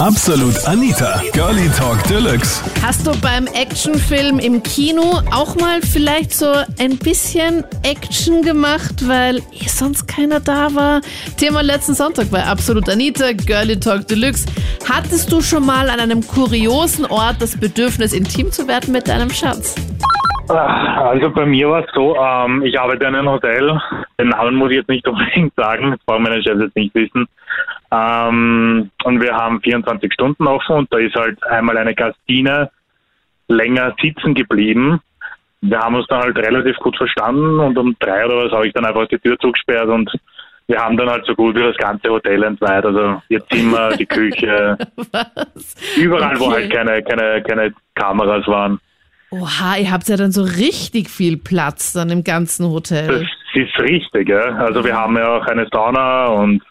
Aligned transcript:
Absolut 0.00 0.56
Anita, 0.66 1.22
Girlie 1.32 1.70
Talk 1.78 2.02
Deluxe. 2.08 2.64
Hast 2.84 3.06
du 3.06 3.12
beim 3.20 3.46
Actionfilm 3.46 4.40
im 4.40 4.60
Kino 4.64 5.20
auch 5.32 5.54
mal 5.54 5.80
vielleicht 5.82 6.32
so 6.32 6.46
ein 6.80 6.98
bisschen 6.98 7.62
Action 7.84 8.42
gemacht, 8.42 9.06
weil 9.06 9.36
eh 9.36 9.68
sonst 9.68 10.08
keiner 10.08 10.40
da 10.40 10.74
war? 10.74 11.00
Thema 11.36 11.62
letzten 11.62 11.94
Sonntag 11.94 12.28
bei 12.32 12.42
Absolut 12.42 12.88
Anita, 12.88 13.32
Girlie 13.46 13.78
Talk 13.78 14.08
Deluxe. 14.08 14.46
Hattest 14.92 15.30
du 15.30 15.40
schon 15.40 15.64
mal 15.64 15.88
an 15.88 16.00
einem 16.00 16.26
kuriosen 16.26 17.06
Ort 17.06 17.36
das 17.38 17.56
Bedürfnis, 17.56 18.12
intim 18.12 18.50
zu 18.50 18.66
werden 18.66 18.92
mit 18.92 19.06
deinem 19.06 19.30
Schatz? 19.30 19.76
Also 20.48 21.30
bei 21.30 21.46
mir 21.46 21.70
war 21.70 21.84
es 21.84 21.90
so, 21.94 22.16
ähm, 22.16 22.62
ich 22.64 22.78
arbeite 22.78 23.06
in 23.06 23.14
einem 23.14 23.28
Hotel. 23.28 23.80
Den 24.18 24.30
Namen 24.30 24.56
muss 24.56 24.70
ich 24.70 24.78
jetzt 24.78 24.88
nicht 24.88 25.06
unbedingt 25.08 25.54
sagen, 25.54 25.92
das 25.92 26.00
brauchen 26.04 26.24
meine 26.24 26.42
Chefs 26.42 26.60
jetzt 26.60 26.76
nicht 26.76 26.94
wissen. 26.96 27.28
Ähm, 27.90 28.90
und 29.04 29.20
wir 29.22 29.32
haben 29.34 29.60
24 29.60 30.12
Stunden 30.12 30.46
offen 30.46 30.76
und 30.76 30.92
da 30.92 30.98
ist 30.98 31.14
halt 31.14 31.42
einmal 31.46 31.76
eine 31.76 31.94
Gastine 31.94 32.70
länger 33.48 33.94
sitzen 34.02 34.34
geblieben. 34.34 35.00
Wir 35.60 35.78
haben 35.78 35.94
uns 35.94 36.06
dann 36.08 36.20
halt 36.22 36.36
relativ 36.36 36.76
gut 36.78 36.96
verstanden 36.96 37.58
und 37.60 37.76
um 37.78 37.96
drei 38.00 38.24
oder 38.26 38.44
was 38.44 38.52
habe 38.52 38.66
ich 38.66 38.72
dann 38.74 38.84
einfach 38.84 39.06
die 39.08 39.18
Tür 39.18 39.38
zugesperrt 39.38 39.88
und 39.88 40.10
wir 40.66 40.78
haben 40.78 40.96
dann 40.96 41.10
halt 41.10 41.26
so 41.26 41.34
gut 41.34 41.54
wie 41.56 41.62
das 41.62 41.76
ganze 41.76 42.08
Hotel 42.08 42.42
entweiht. 42.42 42.84
Also 42.86 43.20
ihr 43.28 43.44
Zimmer, 43.48 43.90
die 43.98 44.06
Küche, 44.06 44.78
Was? 45.12 45.74
überall, 45.96 46.38
wo 46.40 46.46
Okay. 46.46 46.54
halt 46.54 46.72
keine, 46.72 47.02
keine, 47.02 47.42
keine 47.42 47.74
Kameras 47.94 48.46
waren. 48.46 48.80
Oha, 49.30 49.76
ihr 49.78 49.90
habt 49.90 50.08
ja 50.08 50.16
dann 50.16 50.32
so 50.32 50.42
richtig 50.42 51.10
viel 51.10 51.36
Platz 51.36 51.92
dann 51.92 52.08
im 52.10 52.24
ganzen 52.24 52.62
Das 52.64 52.72
Hotel. 52.72 53.26
ist 53.54 53.78
richtig, 53.80 54.28
ja. 54.28 54.40
Also 54.56 54.84
wir 54.84 54.96
haben 54.96 55.16
ja 55.16 55.28
auch 55.36 55.46
eine 55.46 55.66
Sauna 55.72 56.26
und 56.28 56.62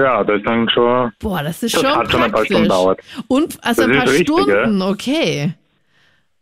ja, 0.00 0.24
das 0.24 0.38
ist 0.38 0.46
dann 0.46 0.68
schon, 0.68 1.12
Boah, 1.20 1.42
das 1.42 1.62
ist 1.62 1.74
das 1.74 1.82
schon 1.82 1.96
hat 1.96 2.10
schon 2.10 2.22
ein 2.22 2.32
paar. 2.32 2.44
Stunden 2.44 2.68
dauert. 2.68 3.00
Und 3.28 3.58
also 3.64 3.82
Das 3.82 3.90
ein 3.90 3.96
paar 3.96 4.08
richtig, 4.08 4.28
Stunden, 4.28 4.82
okay. 4.82 5.54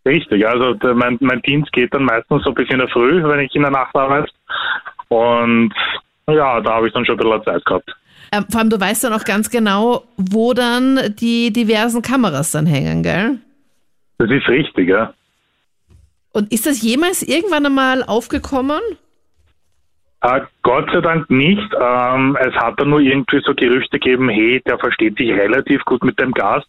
Richtig, 0.07 0.47
also 0.47 0.75
der, 0.75 0.95
mein, 0.95 1.17
mein 1.21 1.41
Dienst 1.43 1.73
geht 1.73 1.95
dann 1.95 2.05
meistens 2.05 2.43
so 2.45 2.53
bis 2.53 2.69
in 2.69 2.79
der 2.79 2.89
Früh, 2.89 3.23
wenn 3.23 3.41
ich 3.41 3.55
in 3.55 3.63
der 3.63 3.71
Nacht 3.71 3.95
arbeite. 3.97 4.31
Und 5.09 5.73
ja, 6.29 6.61
da 6.61 6.75
habe 6.75 6.87
ich 6.89 6.93
dann 6.93 7.07
schon 7.07 7.19
ein 7.19 7.25
bisschen 7.25 7.45
Zeit 7.45 7.65
gehabt. 7.65 7.91
Ähm, 8.33 8.45
vor 8.51 8.61
allem, 8.61 8.71
du 8.71 8.81
weißt 8.81 9.05
dann 9.05 9.13
auch 9.13 9.25
ganz 9.25 9.49
genau, 9.51 10.05
wo 10.17 10.53
dann 10.55 11.15
die 11.19 11.53
diversen 11.53 12.03
Kameras 12.03 12.51
dann 12.53 12.67
hängen, 12.67 13.03
gell? 13.03 13.39
Das 14.19 14.31
ist 14.31 14.49
richtig, 14.49 14.89
ja. 14.89 15.15
Und 16.33 16.53
ist 16.53 16.67
das 16.67 16.83
jemals 16.83 17.23
irgendwann 17.23 17.67
einmal 17.67 18.03
aufgekommen? 18.03 18.81
Äh, 20.25 20.41
Gott 20.63 20.89
sei 20.91 21.03
Dank 21.03 21.29
nicht. 21.29 21.71
Ähm, 21.79 22.37
es 22.41 22.55
hat 22.55 22.81
dann 22.81 22.89
nur 22.89 23.01
irgendwie 23.01 23.43
so 23.45 23.55
Gerüchte 23.55 23.99
gegeben, 23.99 24.31
hey, 24.31 24.63
der 24.67 24.79
versteht 24.79 25.19
sich 25.19 25.31
relativ 25.31 25.85
gut 25.85 26.03
mit 26.03 26.19
dem 26.19 26.33
Gast. 26.33 26.67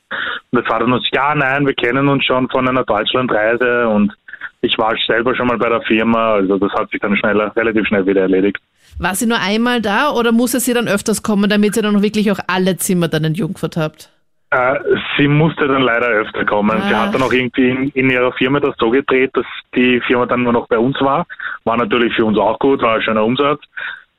Und 0.52 0.62
das 0.62 0.70
war 0.70 0.80
dann 0.80 0.92
uns, 0.92 1.08
ja, 1.14 1.34
nein, 1.34 1.66
wir 1.66 1.74
kennen 1.74 2.10
uns 2.10 2.26
schon 2.26 2.50
von 2.50 2.68
einer 2.68 2.84
Deutschlandreise 2.84 3.88
und 3.88 4.14
ich 4.60 4.78
war 4.78 4.94
selber 5.08 5.36
schon 5.36 5.48
mal 5.48 5.58
bei 5.58 5.70
der 5.70 5.82
Firma, 5.84 6.34
also 6.34 6.58
das 6.58 6.72
hat 6.74 6.90
sich 6.90 7.00
dann 7.00 7.16
schneller, 7.16 7.56
relativ 7.56 7.88
schnell 7.88 8.06
wieder 8.06 8.22
erledigt. 8.22 8.58
War 9.00 9.16
sie 9.16 9.26
nur 9.26 9.40
einmal 9.40 9.82
da 9.82 10.10
oder 10.12 10.32
muss 10.34 10.54
es 10.54 10.68
ihr 10.68 10.74
dann 10.74 10.88
öfters 10.88 11.24
kommen, 11.24 11.50
damit 11.50 11.78
ihr 11.78 11.84
dann 11.84 12.02
wirklich 12.04 12.32
auch 12.32 12.40
alle 12.48 12.76
Zimmer 12.76 13.08
dann 13.08 13.24
entjungfert 13.24 13.78
habt? 13.78 14.10
Äh, 14.52 14.76
sie 15.18 15.28
musste 15.28 15.68
dann 15.68 15.82
leider 15.82 16.08
öfter 16.08 16.46
kommen. 16.46 16.82
Sie 16.88 16.94
Ah. 16.94 17.06
hat 17.06 17.14
dann 17.16 17.22
auch 17.24 17.34
irgendwie 17.34 17.70
in, 17.70 17.90
in 17.90 18.10
ihrer 18.10 18.32
Firma 18.34 18.60
das 18.60 18.76
so 18.78 18.90
gedreht, 18.90 19.32
dass 19.34 19.46
die 19.76 20.00
Firma 20.08 20.26
dann 20.26 20.44
nur 20.44 20.54
noch 20.54 20.68
bei 20.68 20.78
uns 20.78 21.00
war. 21.02 21.26
War 21.64 21.78
natürlich 21.78 22.14
für 22.16 22.26
uns 22.26 22.38
auch 22.38 22.58
gut, 22.60 22.82
war 22.82 22.96
ein 22.96 23.02
schöner 23.02 23.24
Umsatz. 23.24 23.62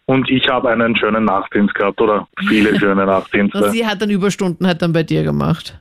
Und 0.07 0.29
ich 0.31 0.49
habe 0.49 0.69
einen 0.71 0.97
schönen 0.97 1.25
Nachtdienst 1.25 1.75
gehabt 1.75 2.01
oder 2.01 2.29
viele 2.49 2.77
schöne 2.79 3.03
Und 3.03 3.07
Nachtdienste. 3.09 3.71
sie 3.71 3.87
hat 3.87 4.03
dann 4.03 4.11
Überstunden 4.11 4.67
halt 4.67 4.83
dann 4.83 4.93
bei 4.93 5.03
dir 5.03 5.23
gemacht. 5.23 5.79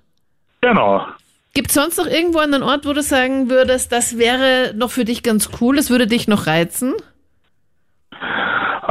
Genau. 0.61 1.05
Gibt 1.53 1.69
es 1.69 1.73
sonst 1.75 1.97
noch 1.97 2.07
irgendwo 2.07 2.39
einen 2.39 2.63
Ort, 2.63 2.85
wo 2.85 2.93
du 2.93 3.01
sagen 3.01 3.49
würdest, 3.49 3.91
das 3.91 4.17
wäre 4.17 4.73
noch 4.75 4.91
für 4.91 5.05
dich 5.05 5.23
ganz 5.23 5.49
cool, 5.61 5.75
das 5.77 5.89
würde 5.89 6.05
dich 6.07 6.27
noch 6.27 6.47
reizen? 6.47 6.93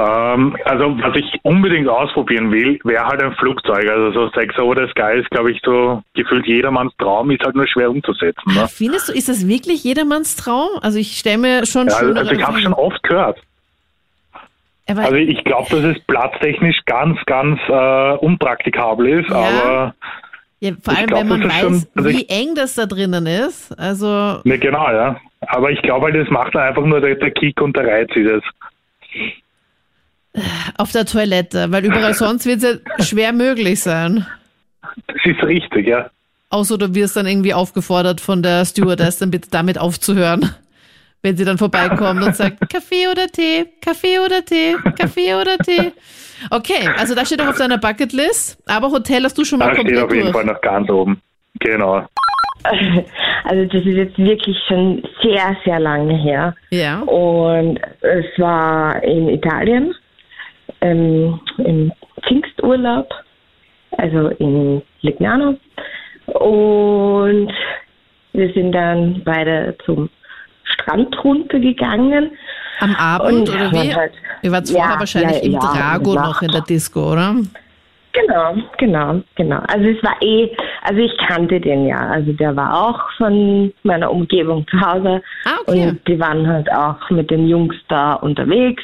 Ähm, 0.07 0.57
also 0.65 0.97
was 1.01 1.17
ich 1.17 1.25
unbedingt 1.43 1.89
ausprobieren 1.89 2.51
will, 2.53 2.79
wäre 2.85 3.07
halt 3.07 3.23
ein 3.23 3.33
Flugzeug. 3.37 3.89
Also 3.89 4.11
so 4.13 4.29
Sex 4.31 4.59
over 4.59 4.75
the 4.85 4.91
Sky 4.91 5.19
ist, 5.21 5.31
glaube 5.31 5.53
ich, 5.53 5.61
so 5.65 6.03
gefühlt 6.15 6.47
jedermanns 6.47 6.93
Traum, 6.99 7.31
ist 7.31 7.45
halt 7.45 7.55
nur 7.55 7.67
schwer 7.69 7.91
umzusetzen. 7.91 8.43
Ne? 8.55 8.67
Findest 8.69 9.09
du, 9.09 9.13
ist 9.13 9.29
das 9.29 9.47
wirklich 9.49 9.85
jedermanns 9.85 10.37
Traum? 10.37 10.69
Also 10.83 10.99
ich 10.99 11.17
stelle 11.19 11.39
mir 11.39 11.67
schon 11.67 11.89
Ja, 11.89 11.95
also 11.97 12.33
ich 12.33 12.43
habe 12.47 12.59
schon 12.61 12.73
oft 12.75 13.03
gehört. 13.05 13.39
Aber 14.87 15.01
Also 15.03 15.17
ich 15.17 15.43
glaube, 15.45 15.67
dass 15.71 15.97
es 15.97 15.99
platztechnisch 16.07 16.77
ganz, 16.85 17.19
ganz 17.27 17.59
äh, 17.69 18.17
unpraktikabel 18.19 19.21
ist, 19.21 19.31
Ja. 19.31 19.37
aber 19.37 19.95
ja, 20.61 20.73
vor 20.83 20.97
allem, 20.97 21.07
glaub, 21.07 21.21
wenn 21.21 21.29
man 21.29 21.45
weiß, 21.45 21.61
schon- 21.61 21.87
also 21.95 22.09
wie 22.11 22.23
ich- 22.23 22.31
eng 22.31 22.55
das 22.55 22.75
da 22.75 22.85
drinnen 22.87 23.27
ist. 23.27 23.79
Also 23.79 24.41
ne, 24.45 24.59
genau, 24.59 24.91
ja. 24.91 25.17
Aber 25.47 25.71
ich 25.71 25.81
glaube 25.83 26.07
halt, 26.07 26.17
das 26.17 26.29
macht 26.31 26.55
dann 26.55 26.63
einfach 26.63 26.85
nur 26.85 27.01
der, 27.01 27.15
der 27.17 27.31
Kick 27.31 27.61
und 27.61 27.77
der 27.77 27.87
Reiz 27.87 28.11
ist 28.15 28.29
es. 28.31 28.43
Auf 30.77 30.93
der 30.93 31.07
Toilette, 31.07 31.71
weil 31.71 31.85
überall 31.85 32.15
sonst 32.15 32.47
wird 32.47 32.63
es 32.63 32.81
ja 32.97 33.05
schwer 33.05 33.33
möglich 33.33 33.81
sein. 33.81 34.27
Das 35.07 35.17
ist 35.25 35.43
richtig, 35.43 35.87
ja. 35.87 36.11
Außer 36.51 36.79
du 36.79 36.95
wirst 36.95 37.17
dann 37.17 37.27
irgendwie 37.27 37.55
aufgefordert 37.55 38.21
von 38.21 38.43
der 38.43 38.65
Stewardess, 38.65 39.19
dann 39.19 39.31
bitte 39.31 39.49
damit 39.51 39.79
aufzuhören. 39.79 40.51
Wenn 41.23 41.37
sie 41.37 41.45
dann 41.45 41.59
vorbeikommt 41.59 42.23
und 42.23 42.37
sagt, 42.37 42.61
Kaffee 42.71 43.09
oder 43.11 43.27
Tee, 43.29 43.65
Kaffee 43.81 44.19
oder 44.19 44.45
Tee, 44.45 44.77
Kaffee 44.99 45.35
oder 45.35 45.57
Tee. 45.59 45.93
Okay, 46.51 46.89
also 46.99 47.15
das 47.15 47.29
steht 47.29 47.41
auch 47.41 47.49
auf 47.49 47.59
deiner 47.59 47.79
Bucketlist, 47.79 48.63
aber 48.67 48.91
Hotel 48.91 49.25
hast 49.25 49.39
du 49.39 49.45
schon 49.45 49.59
mal 49.59 49.69
Da 49.69 49.75
steht 49.75 49.87
komplett 49.87 50.05
auf 50.05 50.13
jeden 50.13 50.23
durch. 50.25 50.35
Fall 50.35 50.45
noch 50.45 50.61
ganz 50.61 50.91
oben. 50.91 51.21
Genau. 51.61 52.07
Also 53.47 53.63
das 53.67 53.85
ist 53.85 53.95
jetzt 53.95 54.17
wirklich 54.17 54.57
schon 54.67 55.03
sehr, 55.23 55.55
sehr 55.67 55.79
lange 55.79 56.17
her. 56.17 56.55
Ja. 56.71 57.01
Und 57.01 57.79
es 58.01 58.25
war 58.39 59.03
in 59.03 59.29
Italien 59.29 59.95
ähm, 60.85 61.41
im 61.59 61.93
Pfingsturlaub, 62.27 63.09
also 63.97 64.29
in 64.39 64.83
Lignano. 65.01 65.57
Und 66.27 67.53
wir 68.33 68.53
sind 68.53 68.73
dann 68.73 69.23
beide 69.25 69.77
zum 69.85 70.09
Strand 70.65 71.15
runtergegangen. 71.25 72.31
Am 72.81 72.95
Abend 72.97 73.49
Und 73.49 73.51
oder 73.51 73.71
man 73.71 73.87
wie? 73.87 73.95
halt- 73.95 74.13
Ihr 74.43 74.53
wart 74.53 74.69
vorher 74.69 74.95
Ja, 74.95 74.99
wahrscheinlich 75.01 75.37
ja, 75.39 75.45
im 75.45 75.53
ja, 75.53 75.59
Drago 75.61 76.15
noch 76.15 76.43
in 76.43 76.49
der. 76.49 76.61
Disco, 76.63 77.13
oder? 77.13 77.37
Genau, 78.13 78.55
genau, 78.79 79.21
genau. 79.35 79.61
Also 79.69 79.87
es 79.89 80.03
war 80.05 80.17
eh, 80.23 80.49
also 80.83 81.01
ich 81.01 81.17
kannte 81.27 81.61
den 81.61 81.87
ja. 81.87 81.99
Also 81.99 82.33
der 82.33 82.55
war 82.55 82.73
auch 82.89 83.01
von 83.17 83.73
meiner 83.83 84.11
Umgebung 84.11 84.65
zu 84.69 84.81
Hause. 84.81 85.21
Ah, 85.45 85.59
okay. 85.67 85.89
Und 85.89 86.07
die 86.09 86.19
waren 86.21 86.47
halt 86.47 86.71
auch 86.73 87.11
mit 87.11 87.31
den 87.31 87.49
Jungs 87.49 87.75
da 87.89 88.15
unterwegs. 88.15 88.83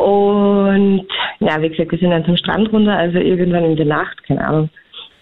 Und 0.00 1.06
ja, 1.40 1.60
wie 1.60 1.68
gesagt, 1.68 1.92
wir 1.92 1.98
sind 1.98 2.10
dann 2.10 2.24
zum 2.24 2.36
Strand 2.38 2.72
runter, 2.72 2.96
also 2.96 3.18
irgendwann 3.18 3.64
in 3.64 3.76
der 3.76 3.84
Nacht, 3.84 4.22
keine 4.24 4.46
Ahnung. 4.46 4.70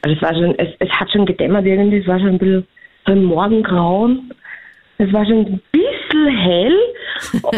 Also 0.02 0.16
es 0.16 0.22
war 0.22 0.32
schon, 0.32 0.56
es, 0.56 0.68
es 0.78 0.90
hat 0.90 1.10
schon 1.10 1.26
gedämmert 1.26 1.66
irgendwie, 1.66 1.98
es 1.98 2.06
war 2.06 2.20
schon 2.20 2.28
ein 2.28 2.38
bisschen 2.38 2.66
so 3.04 3.12
ein 3.12 3.24
Morgengrauen. 3.24 4.32
Es 4.98 5.12
war 5.12 5.24
schon 5.24 5.46
ein 5.46 5.60
bisschen 5.72 6.36
hell 6.36 6.76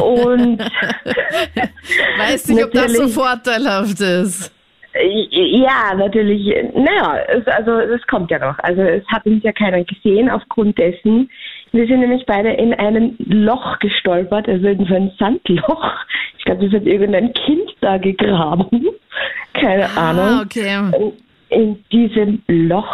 und 0.00 0.60
Weiß 2.18 2.48
nicht, 2.48 2.64
ob 2.64 2.72
das 2.72 2.94
so 2.94 3.08
vorteilhaft 3.08 4.00
ist. 4.00 4.54
Ja, 4.94 5.94
natürlich. 5.94 6.46
Naja, 6.74 7.18
es, 7.28 7.46
also 7.46 7.72
es 7.78 8.06
kommt 8.06 8.30
ja 8.30 8.38
noch. 8.38 8.58
Also 8.60 8.82
es 8.82 9.06
hat 9.08 9.24
uns 9.26 9.42
ja 9.44 9.52
keiner 9.52 9.84
gesehen 9.84 10.28
aufgrund 10.30 10.78
dessen. 10.78 11.30
Wir 11.72 11.86
sind 11.86 12.00
nämlich 12.00 12.24
beide 12.26 12.50
in 12.50 12.74
ein 12.74 13.14
Loch 13.18 13.78
gestolpert, 13.78 14.48
also 14.48 14.66
in 14.66 14.84
so 14.86 14.94
ein 14.94 15.12
Sandloch. 15.18 15.92
Ich 16.38 16.44
glaube, 16.44 16.64
das 16.64 16.80
hat 16.80 16.86
irgendein 16.86 17.32
Kind 17.32 17.70
da 17.80 17.96
gegraben. 17.98 18.66
Keine 19.54 19.88
Ah, 19.96 20.10
Ahnung. 20.10 20.40
okay. 20.44 21.12
In 21.50 21.84
diesem 21.92 22.42
Loch 22.48 22.90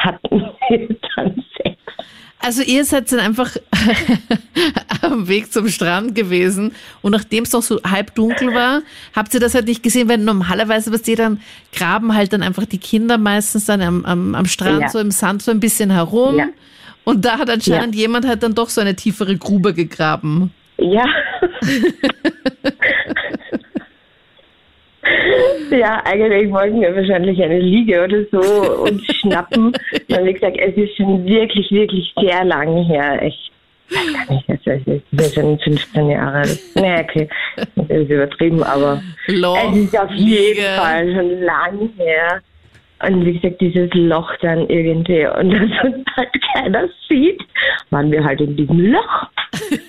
hatten 0.00 0.42
wir 0.68 0.96
dann 1.16 1.42
Sex. 1.56 1.76
Also 2.42 2.62
ihr 2.62 2.84
seid 2.86 3.12
dann 3.12 3.20
einfach 3.20 3.50
am 5.02 5.28
Weg 5.28 5.52
zum 5.52 5.68
Strand 5.68 6.14
gewesen 6.14 6.72
und 7.02 7.12
nachdem 7.12 7.44
es 7.44 7.52
noch 7.52 7.60
so 7.62 7.80
halb 7.82 8.14
dunkel 8.14 8.54
war, 8.54 8.80
habt 9.14 9.34
ihr 9.34 9.40
das 9.40 9.54
halt 9.54 9.66
nicht 9.66 9.82
gesehen, 9.82 10.08
weil 10.08 10.16
normalerweise, 10.18 10.90
was 10.92 11.06
ihr 11.06 11.16
dann 11.16 11.40
graben 11.74 12.14
halt 12.14 12.32
dann 12.32 12.42
einfach 12.42 12.64
die 12.64 12.78
Kinder 12.78 13.18
meistens 13.18 13.66
dann 13.66 13.82
am, 13.82 14.04
am, 14.06 14.34
am 14.34 14.46
Strand 14.46 14.80
Ja. 14.82 14.88
so 14.88 14.98
im 14.98 15.10
Sand 15.10 15.42
so 15.42 15.50
ein 15.50 15.60
bisschen 15.60 15.90
herum. 15.90 16.36
Ja. 16.38 16.46
Und 17.10 17.24
da 17.24 17.38
hat 17.38 17.50
anscheinend 17.50 17.96
jemand 17.96 18.24
halt 18.24 18.44
dann 18.44 18.54
doch 18.54 18.68
so 18.68 18.80
eine 18.80 18.94
tiefere 18.94 19.36
Grube 19.36 19.74
gegraben. 19.74 20.52
Ja. 20.78 21.04
ja, 25.70 26.02
eigentlich 26.04 26.52
wollten 26.52 26.80
wir 26.80 26.94
wahrscheinlich 26.94 27.42
eine 27.42 27.58
Liege 27.58 28.04
oder 28.04 28.24
so 28.30 28.84
uns 28.84 29.04
schnappen. 29.16 29.66
Und 29.66 30.24
wie 30.24 30.32
gesagt, 30.32 30.56
es 30.58 30.76
ist 30.76 30.96
schon 30.96 31.26
wirklich, 31.26 31.68
wirklich 31.72 32.14
sehr 32.20 32.44
lange 32.44 32.84
her. 32.86 33.20
Ich 33.22 33.50
weiß 33.90 34.12
gar 34.14 34.34
nicht, 34.34 34.48
es 34.48 34.60
ist 34.66 35.02
es 35.10 35.26
ist 35.26 35.34
schon 35.34 35.58
15 35.58 36.10
Jahre. 36.10 36.42
Nee, 36.76 37.00
okay, 37.00 37.28
das 37.56 37.88
ist 37.88 38.10
übertrieben, 38.10 38.62
aber 38.62 39.02
Loch, 39.26 39.58
es 39.72 39.78
ist 39.78 39.98
auf 39.98 40.12
jeden. 40.12 40.62
Fall 40.76 41.12
schon 41.12 41.40
lange 41.42 41.90
her. 41.96 42.40
Und 43.06 43.24
wie 43.24 43.38
gesagt, 43.38 43.60
dieses 43.60 43.90
Loch 43.94 44.30
dann 44.42 44.68
irgendwie 44.68 45.26
und 45.26 45.50
dass 45.52 45.84
uns 45.84 46.04
halt 46.16 46.30
keiner 46.52 46.88
sieht, 47.08 47.40
waren 47.90 48.10
wir 48.10 48.24
halt 48.24 48.40
in 48.40 48.56
diesem 48.56 48.92
Loch. 48.92 49.28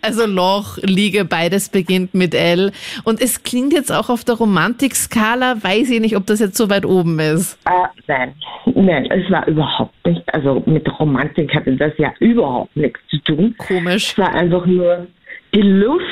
Also 0.00 0.26
Loch, 0.26 0.78
Liege, 0.82 1.24
beides 1.24 1.68
beginnt 1.68 2.14
mit 2.14 2.34
L. 2.34 2.72
Und 3.04 3.20
es 3.20 3.42
klingt 3.42 3.72
jetzt 3.72 3.90
auch 3.92 4.08
auf 4.08 4.24
der 4.24 4.36
Romantikskala, 4.36 5.56
weiß 5.62 5.90
ich 5.90 6.00
nicht, 6.00 6.16
ob 6.16 6.26
das 6.26 6.40
jetzt 6.40 6.56
so 6.56 6.70
weit 6.70 6.86
oben 6.86 7.18
ist. 7.18 7.58
Äh, 7.66 7.88
nein, 8.06 8.34
nein, 8.74 9.10
es 9.10 9.30
war 9.30 9.46
überhaupt 9.46 9.94
nicht. 10.06 10.22
Also 10.32 10.62
mit 10.66 10.88
Romantik 10.98 11.54
hatte 11.54 11.76
das 11.76 11.92
ja 11.98 12.12
überhaupt 12.20 12.74
nichts 12.76 13.00
zu 13.10 13.18
tun. 13.18 13.54
Komisch. 13.58 14.12
Es 14.12 14.18
war 14.18 14.32
einfach 14.34 14.64
nur 14.64 15.08
die 15.52 15.62
Lust, 15.62 16.04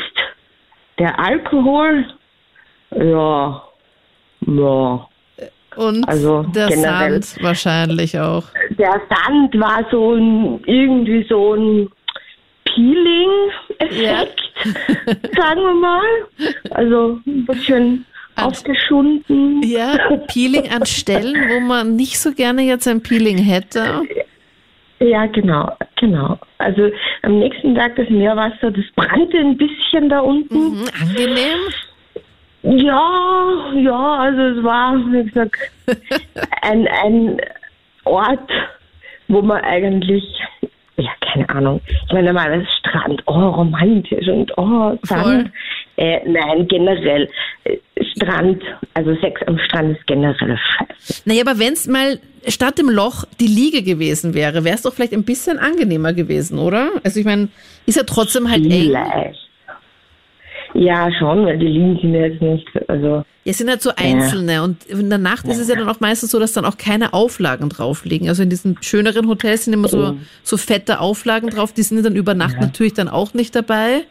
der 0.99 1.19
Alkohol, 1.19 2.05
ja, 2.91 3.63
ja. 4.47 5.09
Und 5.77 6.09
Also 6.09 6.43
der 6.55 6.69
generell- 6.69 7.23
Sand 7.23 7.43
wahrscheinlich 7.45 8.19
auch. 8.19 8.45
Der 8.79 9.01
Sand 9.09 9.59
war 9.59 9.85
so 9.91 10.15
ein, 10.15 10.61
irgendwie 10.67 11.25
so 11.29 11.55
ein 11.55 11.89
Peeling-Effekt, 12.65 14.41
sagen 15.37 15.61
wir 15.61 15.75
mal. 15.75 16.03
Also 16.71 17.19
ein 17.27 17.45
bisschen 17.47 18.05
aufgeschunden. 18.37 19.63
Ja, 19.63 19.97
Peeling 20.33 20.71
an 20.71 20.85
Stellen, 20.87 21.35
wo 21.51 21.61
man 21.61 21.97
nicht 21.97 22.19
so 22.19 22.33
gerne 22.33 22.63
jetzt 22.63 22.89
ein 22.89 23.03
Peeling 23.03 23.39
hätte. 23.39 24.03
Ja, 25.01 25.27
genau, 25.27 25.71
genau. 26.01 26.39
Also 26.59 26.91
am 27.23 27.39
nächsten 27.39 27.75
Tag 27.75 27.97
das 27.97 28.09
Meerwasser, 28.09 28.71
das 28.71 28.85
brannte 28.97 29.37
ein 29.39 29.57
bisschen 29.57 30.09
da 30.09 30.21
unten. 30.21 30.55
Hm, 30.55 30.85
angenehm. 31.01 31.59
Ja, 32.65 33.73
ja, 33.75 34.17
also 34.21 34.41
es 34.41 34.65
war, 34.65 34.97
wie 35.13 35.25
gesagt, 35.25 35.55
ein, 36.63 36.89
ein 36.89 37.37
Ort, 38.05 38.51
wo 39.29 39.43
man 39.43 39.61
eigentlich, 39.63 40.25
ja, 40.97 41.11
keine 41.21 41.47
Ahnung, 41.51 41.83
ich 41.87 42.13
meine, 42.13 42.33
mal 42.33 42.59
das 42.59 42.69
Strand, 42.79 43.23
oh, 43.27 43.33
romantisch 43.33 44.27
und 44.29 44.51
oh, 44.57 44.97
Sand. 45.03 45.51
Äh, 45.97 46.21
nein, 46.27 46.67
generell, 46.67 47.29
äh, 47.65 47.77
Strand, 48.17 48.63
also 48.95 49.15
Sex 49.17 49.43
am 49.47 49.59
Strand 49.59 49.99
ist 49.99 50.07
generell 50.07 50.59
scheiße. 50.59 51.23
Naja, 51.27 51.43
aber 51.47 51.59
wenn 51.59 51.75
es 51.75 51.87
mal 51.87 52.19
statt 52.49 52.79
dem 52.79 52.89
Loch 52.89 53.25
die 53.41 53.47
Liege 53.47 53.83
gewesen 53.83 54.33
wäre, 54.33 54.65
wäre 54.65 54.77
es 54.77 54.83
doch 54.83 54.95
vielleicht 54.95 55.13
ein 55.13 55.25
bisschen 55.25 55.59
angenehmer 55.59 56.15
gewesen, 56.15 56.59
oder? 56.59 56.93
Also 57.05 57.21
ich 57.21 57.27
meine, 57.27 57.49
ist 57.85 57.97
ja 57.97 58.05
trotzdem 58.05 58.51
halt 58.51 58.65
eng. 58.65 58.87
Vielleicht. 58.87 59.44
Ja, 60.75 61.09
schon, 61.13 61.47
weil 61.47 61.59
die 61.59 61.67
Liegen 61.67 61.99
sind 62.01 62.15
jetzt 62.15 62.43
nicht, 62.43 62.67
also, 62.89 63.07
Ja, 63.07 63.25
es 63.45 63.59
sind 63.59 63.71
halt 63.71 63.81
so 63.81 63.91
einzelne 63.97 64.63
und 64.65 64.85
in 64.87 65.09
der 65.09 65.19
Nacht 65.19 65.47
ist 65.47 65.59
es 65.59 65.69
ja 65.69 65.77
dann 65.77 65.89
auch 65.89 66.01
meistens 66.01 66.33
so, 66.33 66.41
dass 66.41 66.53
dann 66.53 66.65
auch 66.65 66.77
keine 66.77 67.13
Auflagen 67.13 67.69
drauf 67.69 68.05
liegen. 68.05 68.29
Also 68.29 68.43
in 68.43 68.51
diesen 68.51 68.83
schöneren 68.83 69.29
Hotels 69.29 69.65
sind 69.67 69.75
immer 69.75 69.87
so, 69.87 70.17
so 70.43 70.57
fette 70.57 70.99
Auflagen 70.99 71.51
drauf, 71.51 71.73
die 71.73 71.83
sind 71.83 72.05
dann 72.05 72.17
über 72.17 72.35
Nacht 72.35 72.61
natürlich 72.61 72.95
dann 72.95 73.09
auch 73.09 73.35
nicht 73.35 73.55
dabei. 73.55 74.03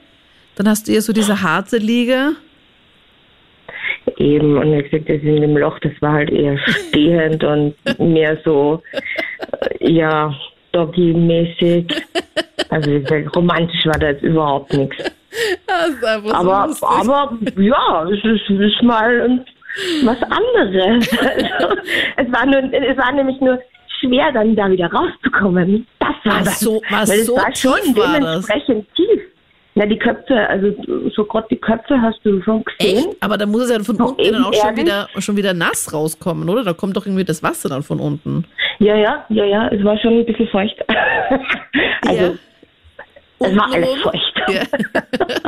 Dann 0.55 0.69
hast 0.69 0.87
du 0.87 0.93
eher 0.93 1.01
so 1.01 1.11
diese 1.11 1.41
harte 1.41 1.77
Liege. 1.77 2.33
Eben, 4.17 4.57
und 4.57 4.71
wie 4.71 4.83
gesagt, 4.83 5.09
das 5.09 5.21
in 5.21 5.41
dem 5.41 5.57
Loch, 5.57 5.79
das 5.79 5.93
war 5.99 6.13
halt 6.13 6.29
eher 6.29 6.57
stehend 6.67 7.43
und 7.43 7.75
mehr 7.99 8.37
so, 8.45 8.81
äh, 9.81 9.91
ja, 9.91 10.33
Doggy-mäßig. 10.71 11.93
Also 12.69 12.91
wie 12.91 13.01
gesagt, 13.01 13.35
romantisch 13.35 13.85
war 13.85 13.99
da 13.99 14.09
jetzt 14.09 14.23
überhaupt 14.23 14.73
nichts. 14.73 15.11
Das 15.83 15.89
ist 15.89 16.05
einfach 16.05 16.29
so 16.75 16.85
Aber, 16.87 17.31
aber 17.31 17.61
ja, 17.61 18.05
es 18.09 18.23
ist, 18.23 18.49
ist 18.49 18.83
mal 18.83 19.43
was 20.03 20.17
anderes. 20.23 21.11
Also, 21.19 21.75
es, 22.17 22.31
war 22.31 22.45
nur, 22.45 22.73
es 22.73 22.97
war 22.97 23.11
nämlich 23.11 23.39
nur 23.41 23.59
schwer, 23.99 24.31
dann 24.31 24.55
da 24.55 24.69
wieder 24.69 24.91
rauszukommen. 24.91 25.85
Das 25.99 26.09
war 26.23 26.33
Ach 26.39 26.43
das. 26.43 26.59
so, 26.59 26.81
war 26.89 27.07
Weil 27.07 27.19
es 27.19 27.25
so 27.25 27.35
war 27.35 27.55
schon 27.55 27.71
war 27.71 28.19
das? 28.19 28.47
dementsprechend 28.47 28.95
tief. 28.95 29.21
Na, 29.75 29.87
die 29.87 29.97
Köpfe, 29.97 30.35
also 30.49 30.67
so 31.15 31.25
gerade 31.25 31.47
die 31.49 31.55
Köpfe 31.57 31.99
hast 31.99 32.19
du 32.23 32.39
schon 32.43 32.63
gesehen. 32.63 33.09
Echt? 33.09 33.23
Aber 33.23 33.37
da 33.39 33.47
muss 33.47 33.63
es 33.63 33.71
ja 33.71 33.79
von 33.83 33.97
Doch 33.97 34.09
unten 34.09 34.31
dann 34.31 34.43
auch 34.43 34.53
schon 34.53 34.77
wieder, 34.77 35.07
schon 35.17 35.35
wieder 35.35 35.55
nass 35.55 35.91
rauskommen, 35.91 36.47
oder? 36.47 36.63
Da 36.63 36.73
kommt 36.73 36.95
doch 36.95 37.07
irgendwie 37.07 37.23
das 37.25 37.41
Wasser 37.41 37.69
dann 37.69 37.81
von 37.81 37.99
unten. 37.99 38.45
Ja, 38.77 38.95
ja, 38.95 39.25
ja, 39.29 39.45
ja, 39.45 39.67
es 39.69 39.83
war 39.83 39.97
schon 39.97 40.19
ein 40.19 40.25
bisschen 40.25 40.47
feucht. 40.49 40.75
also, 42.07 42.35
es 43.43 43.55
war 43.55 43.71
alles 43.73 43.89
feucht. 44.01 44.33
Ja. 44.49 44.61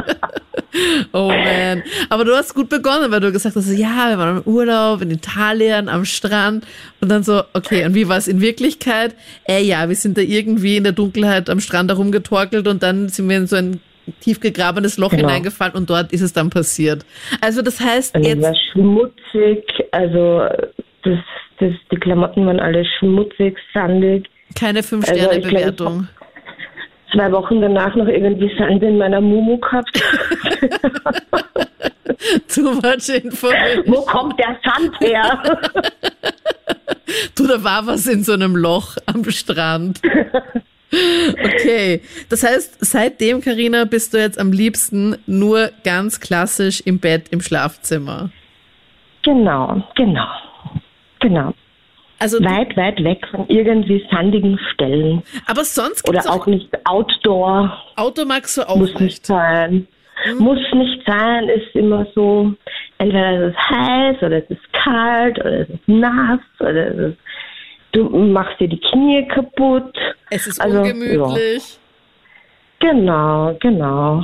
oh 1.13 1.27
man. 1.29 1.83
Aber 2.09 2.25
du 2.25 2.35
hast 2.35 2.53
gut 2.53 2.69
begonnen, 2.69 3.11
weil 3.11 3.19
du 3.19 3.31
gesagt 3.31 3.55
hast, 3.55 3.69
ja, 3.71 4.09
wir 4.09 4.17
waren 4.17 4.37
im 4.37 4.43
Urlaub 4.53 5.01
in 5.01 5.11
Italien 5.11 5.89
am 5.89 6.05
Strand 6.05 6.65
und 7.01 7.09
dann 7.09 7.23
so, 7.23 7.41
okay, 7.53 7.85
und 7.85 7.95
wie 7.95 8.07
war 8.09 8.17
es 8.17 8.27
in 8.27 8.41
Wirklichkeit? 8.41 9.15
Äh, 9.47 9.63
ja, 9.63 9.87
wir 9.87 9.95
sind 9.95 10.17
da 10.17 10.21
irgendwie 10.21 10.77
in 10.77 10.83
der 10.83 10.93
Dunkelheit 10.93 11.49
am 11.49 11.59
Strand 11.59 11.91
herumgetorkelt 11.91 12.67
und 12.67 12.83
dann 12.83 13.09
sind 13.09 13.29
wir 13.29 13.37
in 13.37 13.47
so 13.47 13.55
ein 13.55 13.79
tief 14.21 14.39
gegrabenes 14.39 14.97
Loch 14.97 15.11
Genau. 15.11 15.27
hineingefallen 15.29 15.75
und 15.75 15.89
dort 15.89 16.11
ist 16.11 16.21
es 16.21 16.33
dann 16.33 16.49
passiert. 16.49 17.05
Also 17.41 17.61
das 17.61 17.79
heißt 17.79 18.15
Und 18.15 18.21
es 18.21 18.27
jetzt, 18.27 18.43
war 18.43 18.55
schmutzig, 18.71 19.63
also 19.91 20.41
das, 21.03 21.17
das, 21.59 21.71
die 21.91 21.95
Klamotten 21.97 22.45
waren 22.45 22.59
alle 22.59 22.85
schmutzig, 22.99 23.57
sandig. 23.73 24.27
keine 24.59 24.79
Also, 24.79 24.89
Fünf-Sterne-Bewertung. 24.89 26.07
Zwei 27.11 27.31
Wochen 27.31 27.61
danach 27.61 27.95
noch 27.95 28.07
irgendwie 28.07 28.51
Sand 28.57 28.83
in 28.83 28.97
meiner 28.97 29.21
Mumu 29.21 29.57
gehabt. 29.57 29.89
Too 32.53 32.73
much 32.73 33.09
information. 33.09 33.83
Wo 33.85 34.01
kommt 34.01 34.39
der 34.39 34.57
Sand 34.63 34.99
her? 34.99 35.41
Du, 37.35 37.47
da 37.47 37.63
war 37.63 37.85
was 37.85 38.07
in 38.07 38.23
so 38.23 38.33
einem 38.33 38.55
Loch 38.55 38.97
am 39.05 39.23
Strand. 39.29 40.01
Okay, 40.91 42.01
das 42.29 42.43
heißt, 42.43 42.77
seitdem, 42.83 43.41
Karina, 43.41 43.85
bist 43.85 44.13
du 44.13 44.17
jetzt 44.17 44.39
am 44.39 44.51
liebsten 44.51 45.17
nur 45.25 45.71
ganz 45.83 46.19
klassisch 46.19 46.81
im 46.81 46.99
Bett 46.99 47.27
im 47.29 47.41
Schlafzimmer. 47.41 48.31
genau, 49.23 49.83
genau, 49.95 50.27
genau. 51.19 51.53
Also, 52.19 52.39
Weit, 52.43 52.77
weit 52.77 53.03
weg 53.03 53.27
von 53.29 53.45
irgendwie 53.49 54.05
sandigen 54.09 54.57
Stellen. 54.73 55.21
aber 55.47 55.63
sonst 55.65 56.07
Oder 56.07 56.19
gibt's 56.19 56.27
auch 56.27 56.45
nicht 56.47 56.69
Outdoor. 56.87 57.77
Auto 57.97 58.23
magst 58.25 58.57
du 58.57 58.67
auch 58.69 58.77
Muss 58.77 58.89
nicht 58.91 59.01
nicht. 59.01 59.25
sein. 59.25 59.87
Muss 60.39 60.59
nicht 60.73 61.03
sein, 61.05 61.49
ist 61.49 61.75
immer 61.75 62.07
so, 62.15 62.53
entweder 62.99 63.47
es 63.47 63.53
ist 63.53 63.59
heiß 63.69 64.17
oder 64.23 64.37
es 64.43 64.49
ist 64.49 64.73
kalt 64.73 65.37
oder 65.39 65.59
es 65.61 65.69
ist 65.69 65.87
nass 65.87 66.39
oder 66.61 66.87
es 66.87 66.97
ist, 67.11 67.17
du 67.91 68.09
machst 68.09 68.59
dir 68.61 68.69
die 68.69 68.79
Knie 68.79 69.27
kaputt. 69.27 69.93
Es 70.31 70.47
ist 70.47 70.59
Also, 70.61 70.79
ungemütlich. 70.81 71.77
Genau, 72.79 73.55
genau. 73.59 74.23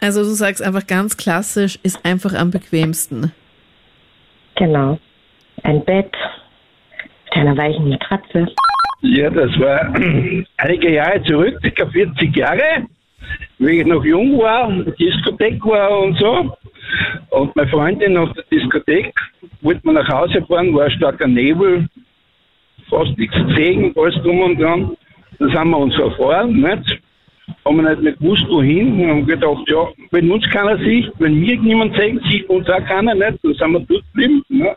Also 0.00 0.20
du 0.22 0.30
sagst 0.30 0.62
einfach 0.62 0.86
ganz 0.86 1.16
klassisch, 1.16 1.78
ist 1.82 2.04
einfach 2.04 2.32
am 2.34 2.50
bequemsten. 2.50 3.32
Genau. 4.56 4.98
Ein 5.62 5.84
Bett 5.84 6.12
mit 7.36 7.46
einer 7.46 7.56
weichen 7.56 7.88
Matratze. 7.88 8.46
Ja, 9.02 9.30
das 9.30 9.50
war 9.60 9.94
einige 10.56 10.92
Jahre 10.92 11.22
zurück, 11.24 11.58
ca. 11.62 11.86
40 11.86 12.36
Jahre, 12.36 12.86
wie 13.58 13.80
ich 13.80 13.86
noch 13.86 14.04
jung 14.04 14.38
war, 14.38 14.70
Diskothek 14.98 15.64
war 15.64 16.00
und 16.00 16.18
so. 16.18 16.56
Und 17.30 17.54
meine 17.56 17.68
Freundin 17.68 18.14
nach 18.14 18.32
der 18.34 18.44
Diskothek 18.50 19.12
wollte 19.60 19.80
man 19.84 19.96
nach 19.96 20.08
Hause 20.08 20.42
fahren, 20.46 20.74
war 20.74 20.90
starker 20.90 21.26
Nebel, 21.26 21.88
fast 22.88 23.16
nichts 23.18 23.36
gesehen, 23.36 23.92
alles 23.96 24.14
drum 24.22 24.40
und 24.40 24.60
dran. 24.60 24.96
Dann 25.38 25.50
sind 25.50 25.68
wir 25.70 25.78
uns 25.78 25.94
verfahren, 25.94 26.56
nicht? 26.56 27.00
Haben 27.64 27.76
wir 27.76 27.90
nicht 27.90 28.02
mehr 28.02 28.12
gewusst, 28.12 28.46
wohin. 28.48 29.00
Und 29.00 29.10
haben 29.10 29.26
gedacht, 29.26 29.68
ja, 29.68 29.88
wenn 30.12 30.30
uns 30.30 30.48
keiner 30.50 30.78
sieht, 30.78 31.12
wenn 31.18 31.38
mir 31.38 31.60
niemand 31.60 31.96
sieht, 32.00 32.22
sieht 32.30 32.48
uns 32.48 32.68
auch 32.70 32.84
keiner, 32.86 33.14
nicht? 33.14 33.38
Dann 33.42 33.54
sind 33.54 33.72
wir 33.72 33.80
dort 33.80 34.04
geblieben, 34.12 34.42
ne? 34.48 34.74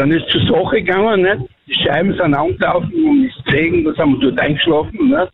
Dann 0.00 0.12
ist 0.12 0.26
zur 0.30 0.40
Sache 0.46 0.76
gegangen, 0.76 1.20
nicht? 1.20 1.50
Die 1.66 1.74
Scheiben 1.74 2.14
sind 2.14 2.32
angelaufen 2.32 2.90
und 3.04 3.24
ist 3.26 3.44
gesehen, 3.44 3.84
da 3.84 3.92
sind 3.92 4.18
wir 4.18 4.30
dort 4.30 4.40
eingeschlafen, 4.40 5.10
nicht? 5.10 5.32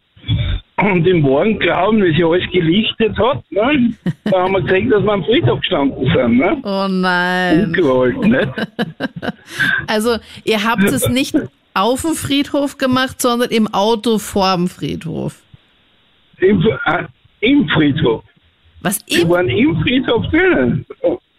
Und 0.78 1.06
im 1.06 1.20
Morgengrauen, 1.20 2.02
wie 2.02 2.10
sich 2.10 2.24
alles 2.24 2.50
gelichtet 2.50 3.16
hat, 3.16 3.44
ne? 3.50 3.94
da 4.24 4.42
haben 4.42 4.54
wir 4.54 4.62
gesehen, 4.62 4.90
dass 4.90 5.04
wir 5.04 5.12
am 5.12 5.22
Friedhof 5.22 5.60
gestanden 5.60 6.04
sind, 6.12 6.38
ne? 6.38 6.60
Oh 6.64 6.88
nein. 6.88 7.66
Ungerollt, 7.66 8.20
nicht? 8.22 8.48
Also 9.86 10.16
ihr 10.42 10.64
habt 10.64 10.82
es 10.82 11.08
nicht 11.08 11.36
auf 11.72 12.02
dem 12.02 12.14
Friedhof 12.14 12.76
gemacht, 12.76 13.22
sondern 13.22 13.50
im 13.50 13.72
Auto 13.72 14.18
vorm 14.18 14.66
Friedhof. 14.66 15.44
Im, 16.38 16.60
äh, 16.86 17.04
Im 17.38 17.68
Friedhof. 17.68 18.24
Was 18.80 18.98
Wir 19.06 19.22
im 19.22 19.28
waren 19.28 19.48
im 19.48 19.80
Friedhof 19.82 20.26
drinnen, 20.26 20.84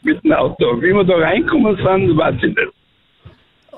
mit 0.04 0.24
dem 0.24 0.32
Auto. 0.32 0.82
Wie 0.82 0.94
wir 0.94 1.04
da 1.04 1.18
reinkommen 1.18 1.76
sind, 1.76 2.16
weiß 2.16 2.36
ich 2.38 2.56
nicht. 2.56 2.72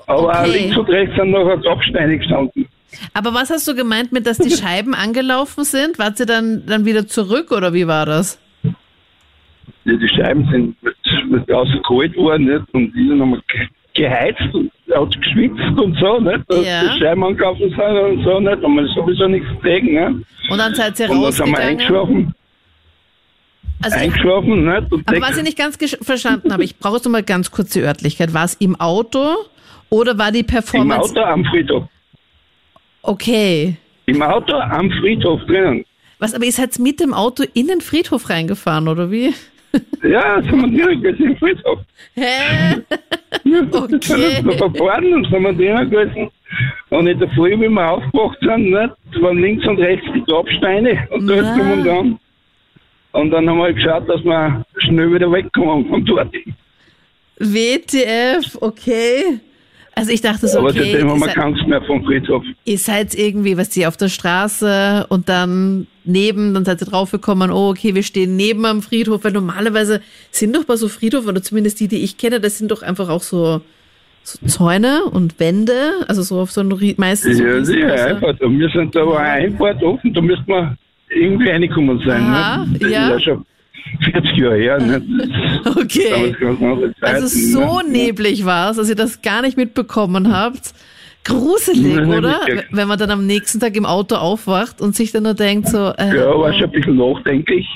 Aber 0.06 0.40
Okay. 0.40 0.50
links 0.50 0.76
und 0.76 0.88
rechts 0.88 1.14
sind 1.16 1.30
noch 1.30 1.60
Grabsteine 1.62 2.18
gestanden. 2.18 2.66
Aber 3.14 3.32
was 3.34 3.50
hast 3.50 3.66
du 3.68 3.74
gemeint 3.74 4.10
mit, 4.12 4.26
dass 4.26 4.38
die 4.38 4.50
Scheiben 4.50 4.94
angelaufen 4.94 5.64
sind? 5.64 5.98
Wart 5.98 6.18
ihr 6.20 6.26
dann, 6.26 6.64
dann 6.66 6.84
wieder 6.84 7.06
zurück 7.06 7.52
oder 7.52 7.72
wie 7.72 7.86
war 7.86 8.04
das? 8.06 8.38
Ja, 9.84 9.94
die 9.96 10.08
Scheiben 10.08 10.48
sind 10.50 10.82
mit, 10.82 10.96
mit 11.30 11.48
draußen 11.48 11.80
geholt 11.82 12.16
worden 12.16 12.46
nicht? 12.46 12.64
und 12.74 12.92
die 12.92 13.08
sind 13.08 13.18
nochmal 13.18 13.40
geheizt 13.94 14.42
und 14.52 14.70
hat 14.94 15.20
geschwitzt 15.22 15.78
und 15.78 15.96
so, 15.98 16.18
nicht? 16.20 16.40
Dass 16.48 16.66
Ja. 16.66 16.82
die 16.94 16.98
Scheiben 17.00 17.24
angelaufen 17.24 17.70
sind 17.70 17.80
und 17.80 18.24
so, 18.24 18.40
nicht? 18.40 18.62
Und 18.62 18.74
man 18.74 18.84
ist 18.86 18.94
sowieso 18.94 19.26
nichts 19.28 19.48
dagegen, 19.62 19.94
ne? 19.94 20.22
Und 20.50 20.58
dann 20.58 20.74
seid 20.74 20.98
ihr 21.00 21.10
Und 21.10 21.22
dann 21.22 21.32
sind 21.32 21.46
wir 21.46 21.52
rausgegangen. 21.52 21.68
eingeschlafen, 21.70 22.34
Also, 23.82 23.96
eingeschlafen, 23.98 24.64
nicht? 24.66 24.92
Und 24.92 25.08
aber 25.08 25.20
was 25.22 25.36
ich 25.38 25.42
nicht 25.44 25.56
ganz 25.58 25.78
verstanden 26.02 26.52
habe, 26.52 26.64
ich 26.64 26.76
brauche 26.78 26.96
jetzt 26.96 27.04
noch 27.04 27.12
mal 27.12 27.22
ganz 27.22 27.50
kurz 27.50 27.70
die 27.70 27.80
Örtlichkeit. 27.80 28.34
War 28.34 28.44
es 28.44 28.54
im 28.54 28.78
Auto 28.78 29.26
oder 29.90 30.16
war 30.16 30.32
die 30.32 30.40
Im 30.40 30.46
Performance? 30.46 31.10
Auto 31.10 31.20
am 31.20 31.44
Friedhof. 31.44 31.84
Okay. 33.02 33.76
Im 34.06 34.22
Auto 34.22 34.54
am 34.56 34.90
Friedhof 34.92 35.40
drinnen. 35.46 35.84
Was, 36.18 36.34
aber 36.34 36.44
ihr 36.44 36.52
seid 36.52 36.78
mit 36.78 37.00
dem 37.00 37.14
Auto 37.14 37.44
in 37.54 37.68
den 37.68 37.80
Friedhof 37.80 38.28
reingefahren, 38.28 38.88
oder 38.88 39.10
wie? 39.10 39.34
Ja, 40.02 40.42
sind 40.42 40.60
wir 40.60 40.68
direkt 40.68 41.02
jetzt 41.02 41.20
im 41.20 41.36
Friedhof. 41.36 41.78
Hä? 42.14 42.80
Okay. 43.72 44.42
Da 44.44 44.52
verfahren 44.52 45.14
und 45.14 45.26
sind 45.30 45.42
wir 45.42 45.52
drinnen 45.52 45.90
gewesen. 45.90 46.30
Und 46.90 47.06
in 47.06 47.18
der 47.18 47.28
Früh, 47.30 47.52
wie 47.52 47.68
wir 47.68 47.90
aufgewacht 47.90 48.38
sind, 48.40 48.70
nicht, 48.70 49.22
waren 49.22 49.38
links 49.38 49.66
und 49.66 49.78
rechts 49.78 50.06
die 50.14 50.22
Grabsteine 50.24 51.06
und 51.10 51.26
Na. 51.26 51.56
drum 51.56 51.72
und 51.72 51.84
dran. 51.84 52.18
Und 53.12 53.30
dann 53.30 53.48
haben 53.48 53.58
wir 53.58 53.72
geschaut, 53.72 54.08
dass 54.08 54.22
wir 54.24 54.64
schnell 54.78 55.12
wieder 55.12 55.30
wegkommen 55.30 55.88
von 55.88 56.04
dort. 56.04 56.34
WTF, 57.38 58.58
okay. 58.60 59.40
Also 60.00 60.12
ich 60.12 60.22
dachte 60.22 60.48
so, 60.48 60.60
Aber 60.60 60.70
okay, 60.70 60.92
ihr 60.92 61.04
wir 61.04 61.18
seid, 61.18 61.34
keins 61.34 61.58
mehr 61.66 61.82
vom 61.82 62.02
Friedhof. 62.04 62.42
ihr 62.64 62.78
seid 62.78 63.14
irgendwie, 63.14 63.58
was 63.58 63.68
die 63.68 63.86
auf 63.86 63.98
der 63.98 64.08
Straße 64.08 65.04
und 65.10 65.28
dann 65.28 65.86
neben, 66.04 66.54
dann 66.54 66.64
seid 66.64 66.80
ihr 66.80 66.86
draufgekommen, 66.86 67.50
oh, 67.50 67.68
okay, 67.68 67.94
wir 67.94 68.02
stehen 68.02 68.34
neben 68.34 68.64
am 68.64 68.80
Friedhof, 68.80 69.24
weil 69.24 69.32
normalerweise 69.32 70.00
sind 70.30 70.56
doch 70.56 70.64
bei 70.64 70.76
so 70.76 70.88
Friedhof, 70.88 71.26
oder 71.26 71.42
zumindest 71.42 71.80
die, 71.80 71.88
die 71.88 72.02
ich 72.02 72.16
kenne, 72.16 72.40
das 72.40 72.56
sind 72.56 72.70
doch 72.70 72.80
einfach 72.82 73.10
auch 73.10 73.20
so, 73.22 73.60
so 74.22 74.46
Zäune 74.46 75.04
und 75.04 75.38
Wände, 75.38 75.92
also 76.08 76.22
so 76.22 76.40
auf 76.40 76.50
so 76.50 76.62
ein 76.62 76.72
rie- 76.72 76.94
meistens 76.96 77.36
so 77.36 77.44
Ja, 77.44 77.50
riesengroße- 77.56 77.64
sicher, 77.66 78.06
einfach. 78.06 78.34
Wir 78.40 78.70
sind 78.70 78.94
da 78.94 79.06
war 79.06 79.18
eine 79.20 79.44
Einfahrt 79.48 79.82
offen, 79.82 80.14
da 80.14 80.22
müsste 80.22 80.44
man 80.48 80.78
irgendwie 81.10 81.50
reinkommen 81.50 81.98
sein. 82.06 82.22
Aha, 82.22 82.64
ne? 82.64 82.78
Das 82.78 82.90
ja. 82.90 83.18
ja 83.18 83.42
40 84.12 84.36
Jahre 84.36 84.56
her. 84.56 84.78
Ne? 84.78 85.02
Okay. 85.76 86.34
Also 87.00 87.26
so 87.26 87.80
ne? 87.80 87.90
neblig 87.90 88.44
war 88.44 88.70
es, 88.70 88.76
dass 88.76 88.88
ihr 88.88 88.94
das 88.94 89.22
gar 89.22 89.42
nicht 89.42 89.56
mitbekommen 89.56 90.32
habt. 90.32 90.72
Gruselig, 91.24 91.96
Nein, 91.96 92.08
oder? 92.14 92.40
Wenn 92.70 92.88
man 92.88 92.98
dann 92.98 93.10
am 93.10 93.26
nächsten 93.26 93.60
Tag 93.60 93.76
im 93.76 93.84
Auto 93.84 94.14
aufwacht 94.16 94.80
und 94.80 94.96
sich 94.96 95.12
dann 95.12 95.24
nur 95.24 95.34
denkt 95.34 95.68
so, 95.68 95.92
äh, 95.98 96.16
Ja, 96.16 96.38
war 96.38 96.52
schon 96.54 96.64
ein 96.64 96.70
bisschen 96.70 96.96
nachdenklich. 96.96 97.66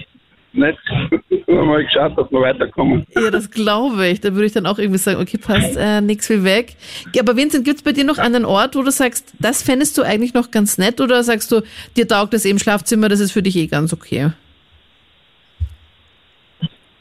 Nicht? 0.54 0.78
Haben 1.48 1.66
mal 1.68 1.84
geschaut, 1.84 2.16
dass 2.16 2.30
wir 2.30 2.40
weiterkommen. 2.40 3.04
ja, 3.14 3.30
das 3.30 3.50
glaube 3.50 4.06
ich. 4.08 4.20
Da 4.20 4.32
würde 4.32 4.46
ich 4.46 4.52
dann 4.52 4.66
auch 4.66 4.78
irgendwie 4.78 4.98
sagen, 4.98 5.20
okay, 5.20 5.36
passt, 5.36 5.76
äh, 5.76 6.00
nix 6.00 6.26
viel 6.28 6.42
weg. 6.44 6.76
Aber 7.18 7.36
Vincent, 7.36 7.64
gibt's 7.64 7.82
bei 7.82 7.92
dir 7.92 8.04
noch 8.04 8.18
einen 8.18 8.44
Ort, 8.44 8.76
wo 8.76 8.82
du 8.82 8.90
sagst, 8.90 9.34
das 9.40 9.62
fändest 9.62 9.98
du 9.98 10.02
eigentlich 10.02 10.32
noch 10.32 10.50
ganz 10.50 10.78
nett 10.78 11.00
oder 11.00 11.22
sagst 11.22 11.50
du, 11.52 11.62
dir 11.96 12.08
taugt 12.08 12.32
das 12.32 12.44
im 12.44 12.58
Schlafzimmer, 12.58 13.08
das 13.08 13.20
ist 13.20 13.32
für 13.32 13.42
dich 13.42 13.56
eh 13.56 13.66
ganz 13.66 13.92
okay? 13.92 14.30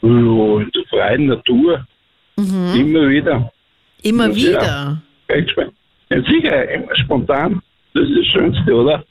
Ja, 0.04 0.10
in 0.60 0.72
der 0.72 0.84
freien 0.90 1.26
Natur. 1.28 1.86
Immer 2.38 3.10
wieder. 3.10 3.52
Immer 4.04 4.28
Ja. 4.30 4.36
wieder. 4.36 5.02
Spannend. 5.48 5.74
Ja, 6.10 6.22
sicher, 6.24 6.70
immer 6.72 6.96
spontan. 6.98 7.62
Das 7.94 8.04
ist 8.10 8.18
das 8.18 8.26
Schönste, 8.28 8.74
oder? 8.76 9.04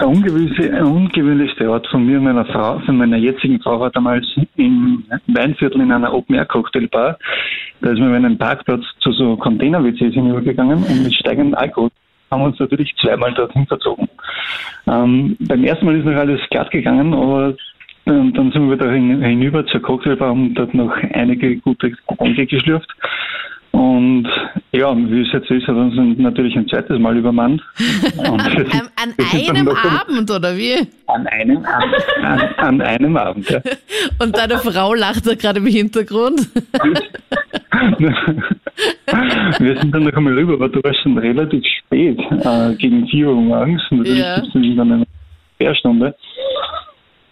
Der 0.00 0.08
ungewöhnlichste, 0.08 0.84
ungewöhnlichste 0.84 1.70
Ort 1.70 1.86
von 1.88 2.06
mir 2.06 2.16
und 2.18 2.24
meiner 2.24 2.46
Frau, 2.46 2.80
von 2.80 2.96
meiner 2.96 3.18
jetzigen 3.18 3.60
Frau 3.60 3.78
war 3.78 3.90
damals 3.90 4.24
im 4.56 5.04
Weinviertel 5.28 5.82
in 5.82 5.92
einer 5.92 6.12
Open-Air-Cocktailbar. 6.12 7.18
Da 7.80 7.90
ist 7.90 7.98
man 7.98 8.08
über 8.08 8.16
einen 8.16 8.38
Parkplatz 8.38 8.82
zu 9.00 9.12
so 9.12 9.36
Container-WCs 9.36 10.14
hinübergegangen 10.14 10.82
und 10.82 11.02
mit 11.04 11.14
steigendem 11.14 11.54
Alkohol 11.54 11.90
haben 12.30 12.40
wir 12.40 12.46
uns 12.46 12.58
natürlich 12.58 12.92
zweimal 12.96 13.32
dorthin 13.34 13.66
verzogen. 13.66 14.08
Ähm, 14.86 15.36
beim 15.40 15.62
ersten 15.64 15.84
Mal 15.86 15.96
ist 15.96 16.04
noch 16.06 16.14
alles 16.14 16.40
glatt 16.50 16.70
gegangen, 16.70 17.12
aber 17.14 17.54
ähm, 18.06 18.32
dann 18.34 18.52
sind 18.52 18.68
wir 18.68 18.76
da 18.76 18.90
hin, 18.90 19.22
hinüber 19.22 19.64
zur 19.66 19.80
Cocktailbar 19.82 20.32
und 20.32 20.54
dort 20.54 20.74
noch 20.74 20.94
einige 21.12 21.56
gute 21.58 21.90
Getränke 21.90 22.46
geschlürft. 22.46 22.88
Und 23.72 24.28
ja, 24.70 24.96
wie 24.96 25.22
es 25.22 25.32
jetzt 25.32 25.50
ist, 25.50 25.66
hat 25.66 25.74
uns 25.74 25.94
natürlich 26.16 26.54
ein 26.56 26.68
zweites 26.68 26.96
Mal 27.00 27.16
übermannt. 27.16 27.60
Und 28.18 28.40
An, 28.40 28.88
an 28.96 29.14
einem 29.18 29.68
Abend, 29.68 30.30
oder 30.30 30.56
wie? 30.56 30.76
An 31.08 31.26
einem, 31.26 31.64
an, 31.64 31.92
an, 32.22 32.40
an 32.58 32.80
einem 32.82 33.16
Abend, 33.16 33.50
ja. 33.50 33.60
Und 34.20 34.36
deine 34.38 34.58
Frau 34.58 34.94
lacht 34.94 35.26
da 35.26 35.34
gerade 35.34 35.58
im 35.58 35.66
Hintergrund. 35.66 36.48
Wir 39.58 39.76
sind 39.80 39.92
dann 39.92 40.04
noch 40.04 40.12
einmal 40.12 40.34
rüber, 40.34 40.54
aber 40.54 40.68
du 40.68 40.80
warst 40.84 41.00
schon 41.02 41.18
relativ 41.18 41.64
spät, 41.66 42.18
äh, 42.44 42.74
gegen 42.76 43.08
4 43.08 43.28
Uhr 43.28 43.34
morgens. 43.34 43.82
Und 43.90 43.98
natürlich 43.98 44.20
Ja. 44.20 44.36
gibt 44.40 44.54
es 44.54 44.76
dann 44.76 44.92
eine 44.92 45.04
Sperrstunde. 45.56 46.14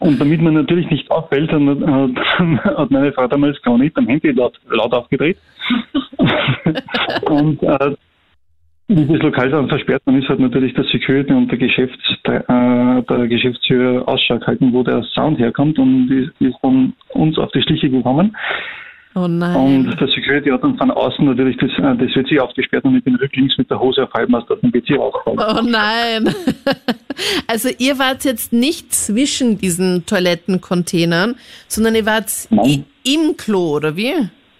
Und 0.02 0.20
damit 0.20 0.42
man 0.42 0.54
natürlich 0.54 0.90
nicht 0.90 1.08
auffällt, 1.10 1.52
hat, 1.52 1.60
hat, 2.76 2.90
meine 2.90 3.12
Frau 3.12 3.28
damals 3.28 3.60
gar 3.62 3.78
nicht 3.78 3.96
am 3.96 4.08
Handy 4.08 4.32
laut, 4.32 4.58
laut 4.68 4.92
aufgedreht. 4.92 5.38
und 7.30 7.62
äh, 7.62 7.94
wie 8.88 9.06
das 9.06 9.22
Lokal 9.22 9.50
dann 9.50 9.68
versperrt 9.68 10.04
worden 10.04 10.20
ist, 10.20 10.28
hat 10.28 10.40
natürlich 10.40 10.74
der 10.74 10.84
Security 10.84 11.32
und 11.32 11.50
der, 11.50 11.58
Geschäfts, 11.58 12.02
der, 12.26 12.40
äh, 12.48 13.02
der 13.02 13.28
Geschäftsführer 13.28 14.08
Ausschau 14.08 14.38
gehalten, 14.38 14.72
wo 14.72 14.82
der 14.82 15.04
Sound 15.04 15.38
herkommt 15.38 15.78
und 15.78 16.10
ist, 16.10 16.32
ist 16.40 16.58
dann 16.62 16.94
uns 17.10 17.38
auf 17.38 17.52
die 17.52 17.62
Schliche 17.62 17.88
gekommen. 17.88 18.36
Oh 19.14 19.28
nein. 19.28 19.88
Und 19.88 20.00
der 20.00 20.08
Security 20.08 20.50
hat 20.50 20.62
dann 20.62 20.76
von 20.78 20.90
außen 20.90 21.24
natürlich 21.24 21.56
das, 21.58 21.70
äh, 21.70 21.96
das 21.96 22.16
WC 22.16 22.40
aufgesperrt 22.40 22.84
und 22.84 22.96
ich 22.96 23.04
bin 23.04 23.14
rücklings 23.16 23.56
mit 23.58 23.70
der 23.70 23.78
Hose 23.78 24.04
auf 24.04 24.12
halbem 24.14 24.34
aus 24.34 24.44
dem 24.46 24.72
WC 24.72 24.94
rausgefallen. 24.94 25.38
Oh 25.38 25.62
nein. 25.62 26.34
Also 27.46 27.68
ihr 27.78 27.98
wart 27.98 28.24
jetzt 28.24 28.54
nicht 28.54 28.92
zwischen 28.94 29.58
diesen 29.58 30.06
Toilettencontainern, 30.06 31.34
sondern 31.68 31.94
ihr 31.94 32.06
wart 32.06 32.30
Nein. 32.48 32.84
im 33.04 33.36
Klo, 33.36 33.76
oder 33.76 33.96
wie? 33.96 34.14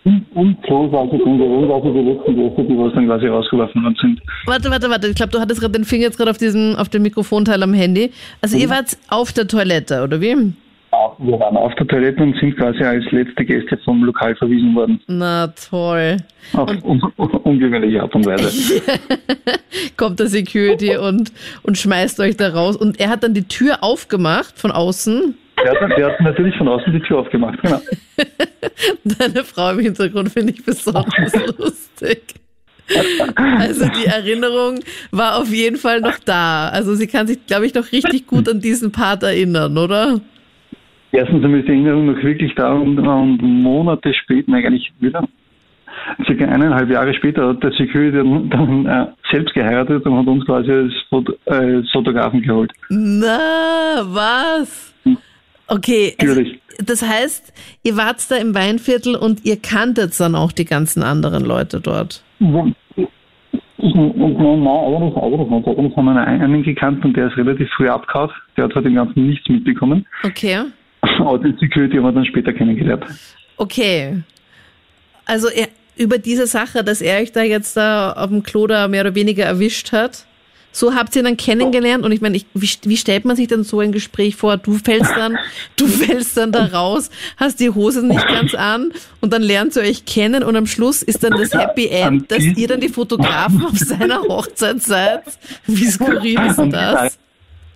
Und 0.05 0.57
so 0.69 0.91
war 0.91 1.07
es 1.07 1.13
in 1.13 1.39
der 1.39 1.49
Welt, 1.49 1.71
also 1.71 1.93
die 1.93 2.01
letzten 2.01 2.35
Gäste, 2.35 2.65
die 2.65 2.77
was 2.77 2.93
dann 2.93 3.07
quasi 3.07 3.27
rausgeworfen 3.29 3.85
worden 3.85 3.97
sind. 4.01 4.21
Warte, 4.47 4.71
warte, 4.71 4.91
warte. 4.91 5.09
Ich 5.09 5.15
glaube, 5.15 5.31
du 5.31 5.41
hattest 5.41 5.61
gerade 5.61 5.73
den 5.73 5.85
Finger 5.85 6.05
jetzt 6.05 6.17
gerade 6.17 6.31
auf 6.31 6.39
diesem, 6.39 6.75
auf 6.75 6.89
dem 6.89 7.03
Mikrofonteil 7.03 7.63
am 7.63 7.73
Handy. 7.73 8.11
Also 8.41 8.57
ihr 8.57 8.69
wart 8.69 8.97
auf 9.09 9.33
der 9.33 9.47
Toilette, 9.47 10.03
oder 10.03 10.21
wie? 10.21 10.53
Wir 11.19 11.39
waren 11.39 11.57
auf 11.57 11.75
der 11.77 11.87
Toilette 11.87 12.23
und 12.23 12.39
sind 12.39 12.57
quasi 12.57 12.83
als 12.83 13.05
letzte 13.11 13.45
Gäste 13.45 13.79
vom 13.85 14.05
Lokal 14.05 14.35
verwiesen 14.37 14.75
worden. 14.75 15.01
Na 15.07 15.49
toll. 15.49 16.17
Auf 16.55 16.71
un 16.85 17.03
ungewöhnliche 17.45 18.03
Art 18.03 18.15
und 18.15 18.27
Weise. 18.27 18.83
Kommt 19.97 20.21
der 20.21 20.27
Security 20.27 20.97
und, 20.97 21.33
und 21.63 21.79
schmeißt 21.79 22.21
euch 22.21 22.37
da 22.37 22.51
raus. 22.51 22.77
Und 22.77 23.01
er 23.01 23.09
hat 23.09 23.23
dann 23.23 23.35
die 23.35 23.47
Tür 23.49 23.79
aufgemacht 23.83 24.59
von 24.59 24.71
außen. 24.71 25.37
Der 25.65 25.81
hat, 25.81 25.97
der 25.97 26.07
hat 26.07 26.21
natürlich 26.21 26.57
von 26.57 26.69
außen 26.69 26.93
die 26.93 27.01
Tür 27.01 27.19
aufgemacht, 27.19 27.61
genau. 27.63 27.81
Deine 29.05 29.45
Frau 29.45 29.71
im 29.71 29.81
Hintergrund 29.81 30.31
finde 30.31 30.53
ich 30.53 30.65
besonders 30.65 31.33
lustig. 31.59 32.35
Also 33.37 33.87
die 33.89 34.07
Erinnerung 34.07 34.81
war 35.13 35.37
auf 35.37 35.51
jeden 35.51 35.77
Fall 35.77 36.01
noch 36.01 36.19
da. 36.19 36.69
Also 36.69 36.95
sie 36.95 37.07
kann 37.07 37.27
sich, 37.27 37.47
glaube 37.47 37.67
ich, 37.67 37.75
noch 37.75 37.93
richtig 37.93 38.27
gut 38.27 38.49
an 38.49 38.61
diesen 38.61 38.93
Part 38.93 39.23
erinnern, 39.23 39.79
oder? 39.79 40.21
Erstens 41.13 41.45
einmal 41.45 41.61
ist 41.61 41.69
die 41.69 41.73
Erinnerung 41.73 42.07
noch 42.07 42.23
wirklich 42.23 42.55
da 42.55 42.73
und, 42.73 42.99
und 42.99 43.43
Monate 43.43 44.15
später, 44.15 44.51
nein, 44.51 44.73
nicht 44.73 44.93
wieder, 45.01 45.29
circa 46.25 46.47
eineinhalb 46.47 46.91
Jahre 46.91 47.15
später 47.15 47.49
hat 47.49 47.63
der 47.63 47.73
Security 47.73 48.17
dann, 48.17 48.51
dann 48.51 48.87
äh, 48.87 49.07
selbst 49.31 49.55
geheiratet 49.55 50.05
und 50.07 50.19
hat 50.19 50.27
uns 50.27 50.45
quasi 50.47 50.73
als, 50.73 50.93
Foto, 51.09 51.33
äh, 51.47 51.83
Fotografen 51.93 52.43
geholt. 52.43 52.73
Na, 52.89 54.03
was? 54.05 54.95
Okay, 55.69 56.15
also, 56.21 56.43
das 56.85 57.03
heißt, 57.03 57.53
ihr 57.83 57.97
wart 57.97 58.31
da 58.31 58.37
im 58.37 58.55
Weinviertel 58.55 59.15
und 59.15 59.45
ihr 59.45 59.57
kanntet 59.57 60.19
dann 60.19 60.35
auch 60.35 60.53
die 60.53 60.65
ganzen 60.65 61.03
anderen 61.03 61.45
Leute 61.45 61.81
dort. 61.81 62.23
Und 62.41 62.75
nein, 63.83 63.95
nein, 64.17 64.67
eigentlich, 64.67 65.17
eigentlich 65.17 65.51
nicht. 65.51 65.67
Eigentlich 65.67 65.97
haben 65.97 66.05
wir 66.07 66.43
einen 66.43 66.63
gekannt 66.63 67.05
und 67.05 67.17
der 67.17 67.29
ist 67.29 67.37
relativ 67.37 67.69
früh 67.77 67.89
abgehauen. 67.89 68.31
Der 68.57 68.65
hat 68.65 68.75
halt 68.75 68.87
im 68.87 68.95
Ganzen 68.95 69.27
nichts 69.27 69.49
mitbekommen. 69.49 70.07
Okay. 70.25 70.65
Den 71.19 71.57
Security 71.59 71.97
haben 71.97 72.05
wir 72.05 72.13
dann 72.13 72.25
später 72.25 72.53
kennengelernt. 72.53 73.05
Okay. 73.57 74.23
Also 75.25 75.49
er, 75.49 75.69
über 75.97 76.19
diese 76.19 76.47
Sache, 76.47 76.85
dass 76.85 77.01
er 77.01 77.21
euch 77.21 77.33
da 77.33 77.43
jetzt 77.43 77.77
da 77.77 78.13
auf 78.13 78.29
dem 78.29 78.43
Klo 78.43 78.67
da 78.67 78.89
mehr 78.89 79.03
oder 79.03 79.15
weniger 79.15 79.45
erwischt 79.45 79.93
hat, 79.93 80.27
so 80.73 80.95
habt 80.95 81.15
ihr 81.15 81.21
ihn 81.21 81.27
dann 81.27 81.37
kennengelernt 81.37 82.03
und 82.05 82.13
ich 82.13 82.23
meine, 82.23 82.37
ich, 82.37 82.47
wie, 82.55 82.71
wie 82.85 82.97
stellt 82.97 83.27
man 83.27 83.37
sich 83.37 83.47
dann 83.47 83.63
so 83.63 83.81
ein 83.81 83.93
Gespräch 83.93 84.37
vor? 84.37 84.57
Du 84.57 84.73
fällst 84.79 85.13
dann, 85.15 85.37
du 85.77 85.87
fällst 85.87 86.37
dann 86.39 86.51
da 86.51 86.65
raus, 86.67 87.11
hast 87.37 87.61
die 87.61 87.71
Hose 87.71 88.05
nicht 88.05 88.27
ganz 88.27 88.55
an 88.55 88.93
und 89.21 89.35
dann 89.35 89.43
lernt 89.43 89.77
ihr 89.77 89.83
euch 89.83 90.07
kennen 90.07 90.43
und 90.43 90.57
am 90.57 90.67
Schluss 90.67 91.03
ist 91.03 91.23
dann 91.23 91.33
das 91.33 91.53
Happy 91.53 91.89
End, 91.89 92.31
dass 92.31 92.43
ihr 92.43 92.67
dann 92.67 92.81
die 92.81 92.89
Fotografen 92.89 93.65
auf 93.67 93.77
seiner 93.77 94.23
Hochzeit 94.23 94.83
seid. 94.83 95.23
Wie 95.67 95.85
skurril 95.85 96.41
ist 96.41 96.57
denn 96.57 96.71
das? 96.71 97.19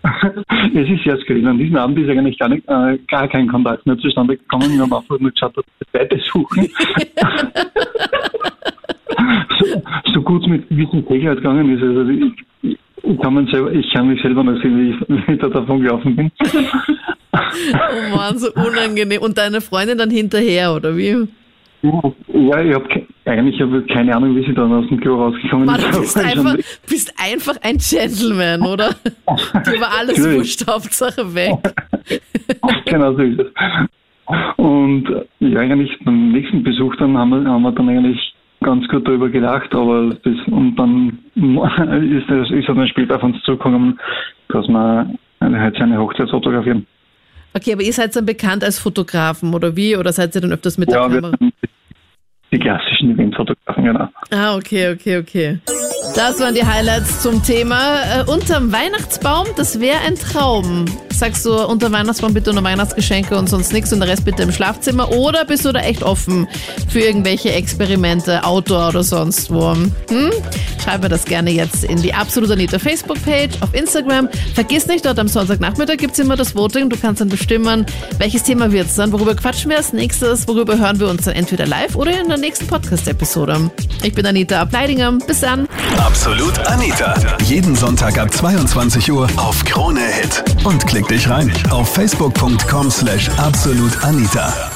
Es 0.75 0.89
ist 0.89 1.05
sehr 1.05 1.19
skurril. 1.21 1.47
An 1.47 1.59
diesem 1.59 1.77
Abend 1.77 1.99
ist 1.99 2.09
eigentlich 2.09 2.39
gar, 2.39 2.49
nicht, 2.49 2.69
äh, 2.69 2.99
gar 3.09 3.29
kein 3.29 3.49
Kontakt 3.49 3.87
mehr 3.87 3.99
zustande 3.99 4.37
gekommen. 4.37 4.73
Wir 4.73 4.83
haben 4.83 4.93
einfach 4.93 5.19
nur 5.19 5.31
geschaut, 5.31 5.57
dass 5.57 5.65
wir 5.79 5.87
Zweite 5.91 6.19
suchen. 6.19 6.69
so 9.59 9.67
so 10.15 10.23
gut 10.23 10.47
mit 10.47 10.69
gewissen 10.69 11.07
Sicherheit 11.09 11.39
gegangen 11.39 11.77
ist. 11.77 11.83
Also 11.83 12.09
ich, 12.11 12.79
ich, 13.03 13.21
kann 13.21 13.35
man 13.35 13.47
selber, 13.49 13.73
ich 13.73 13.93
kann 13.93 14.09
mich 14.09 14.21
selber 14.23 14.45
noch 14.45 14.61
sehen, 14.63 14.79
wie 14.79 14.91
ich, 14.91 15.01
wie 15.29 15.33
ich 15.33 15.41
da 15.41 15.49
davon 15.49 15.81
gelaufen 15.81 16.17
bin. 16.17 16.31
Oh 17.33 18.17
Mann, 18.17 18.39
so 18.39 18.49
unangenehm. 18.55 19.21
Und 19.23 19.39
deine 19.39 19.61
Freundin 19.61 19.99
dann 19.99 20.11
hinterher, 20.11 20.75
oder 20.75 20.97
wie? 20.97 21.29
Ja, 21.83 22.63
ich 22.63 22.75
habe 22.75 23.06
eigentlich 23.27 23.61
hab 23.61 23.73
ich 23.73 23.87
keine 23.93 24.15
Ahnung, 24.15 24.37
wie 24.37 24.47
sie 24.47 24.55
dann 24.55 24.73
aus 24.73 24.87
dem 24.89 25.01
Klo 25.01 25.17
rausgekommen 25.17 25.67
Mann, 25.67 25.81
ist. 25.81 26.17
du 26.17 26.21
einfach, 26.21 26.57
bist 26.89 27.13
einfach 27.19 27.57
ein 27.63 27.79
Gentleman, 27.79 28.63
oder? 28.63 28.91
Dir 29.27 29.81
war 29.81 29.99
alles 29.99 30.23
wurscht, 30.23 30.67
Hauptsache 30.67 31.35
weg. 31.35 31.55
genau 32.85 33.13
so 33.15 33.23
ist 33.23 33.41
es. 33.41 33.47
Und 34.57 35.09
äh, 35.09 35.25
ja, 35.41 35.61
eigentlich 35.61 35.91
beim 36.05 36.33
nächsten 36.33 36.63
Besuch 36.63 36.95
dann 36.97 37.17
haben 37.17 37.31
wir, 37.31 37.51
haben 37.51 37.63
wir 37.63 37.73
dann 37.73 37.89
eigentlich 37.89 38.35
ganz 38.63 38.87
gut 38.89 39.07
darüber 39.07 39.29
gedacht, 39.29 39.75
aber 39.75 40.15
das, 40.23 40.35
und 40.47 40.77
dann 40.77 41.19
ist 41.35 42.29
das 42.29 42.51
ist 42.51 42.69
dann 42.69 42.89
später 42.89 43.17
auf 43.17 43.23
uns 43.23 43.43
zugekommen, 43.43 43.99
dass 44.49 44.67
wir 44.69 45.11
halt 45.41 45.77
seine 45.79 45.99
Hochzeit 45.99 46.31
fotografieren. 46.31 46.87
Okay, 47.55 47.73
aber 47.73 47.83
ihr 47.83 47.93
seid 47.93 48.15
dann 48.15 48.27
bekannt 48.27 48.63
als 48.63 48.79
Fotografen, 48.79 49.55
oder 49.55 49.75
wie? 49.77 49.97
Oder 49.97 50.13
seid 50.13 50.35
ihr 50.35 50.43
dann 50.43 50.53
öfters 50.53 50.77
mit 50.77 50.91
Ja, 50.91 51.09
der 51.09 51.21
Kamera? 51.23 51.39
Die 52.57 52.63
klassischen 52.63 53.13
Eventfotografen, 53.13 53.85
genau. 53.85 54.09
Ah, 54.31 54.57
okay, 54.57 54.93
okay, 54.93 55.19
okay. 55.19 55.59
Das 56.15 56.41
waren 56.41 56.55
die 56.55 56.65
Highlights 56.65 57.23
zum 57.23 57.43
Thema. 57.43 58.01
Äh, 58.03 58.31
unterm 58.31 58.73
Weihnachtsbaum, 58.73 59.47
das 59.57 59.81
wäre 59.81 59.99
ein 60.07 60.15
Traum. 60.15 60.87
Sagst 61.17 61.47
du, 61.47 61.55
unter 61.55 61.91
Weihnachtsbaum 61.91 62.35
bitte 62.35 62.53
nur 62.53 62.63
Weihnachtsgeschenke 62.63 63.39
und 63.39 63.49
sonst 63.49 63.73
nichts 63.73 63.91
und 63.91 64.01
der 64.01 64.09
Rest 64.09 64.27
bitte 64.27 64.43
im 64.43 64.53
Schlafzimmer? 64.53 65.11
Oder 65.13 65.47
bist 65.47 65.65
du 65.65 65.73
da 65.73 65.81
echt 65.81 66.03
offen 66.03 66.47
für 66.91 67.01
irgendwelche 67.01 67.53
Experimente, 67.53 68.45
Outdoor 68.45 68.89
oder 68.89 69.03
sonst 69.03 69.51
wo? 69.51 69.73
Hm? 69.73 69.91
Schreib 70.85 71.03
mir 71.03 71.09
das 71.09 71.25
gerne 71.25 71.51
jetzt 71.51 71.85
in 71.85 72.03
die 72.03 72.13
Absolut 72.13 72.51
Anita 72.51 72.79
Facebook-Page, 72.79 73.63
auf 73.63 73.73
Instagram. 73.73 74.29
Vergiss 74.55 74.87
nicht, 74.89 75.07
dort 75.07 75.19
am 75.19 75.27
Sonntagnachmittag 75.27 75.97
gibt's 75.97 76.19
immer 76.19 76.37
das 76.37 76.55
Voting. 76.55 76.91
Du 76.91 76.99
kannst 76.99 77.23
dann 77.23 77.31
bestimmen, 77.31 77.87
welches 78.19 78.43
Thema 78.43 78.71
wird's 78.71 78.97
dann, 78.97 79.11
worüber 79.11 79.35
quatschen 79.35 79.71
wir 79.71 79.79
als 79.79 79.95
nächstes, 79.95 80.47
worüber 80.47 80.79
hören 80.79 81.01
wir 81.01 81.09
uns 81.09 81.25
dann 81.25 81.35
entweder 81.35 81.67
live 81.67 81.97
oder 81.97 82.21
in 82.21 82.29
der 82.29 82.37
nächsten 82.37 82.67
Podcast-Episode. 82.67 83.71
Ich 84.03 84.13
bin 84.13 84.27
Anita 84.27 84.61
Ableidinger. 84.61 85.13
Bis 85.27 85.41
dann. 85.41 85.67
Absolut 85.97 86.59
Anita. 86.67 87.15
Jeden 87.45 87.75
Sonntag 87.75 88.19
ab 88.19 88.33
22 88.33 89.11
Uhr 89.11 89.29
auf 89.37 89.65
Krone 89.65 90.01
Hit. 90.01 90.45
Und 90.67 90.85
klick 90.85 91.07
dich 91.07 91.29
rein 91.29 91.53
auf 91.71 91.89
facebook.com 91.95 92.91
slash 92.91 93.31
absolutanita. 93.39 94.76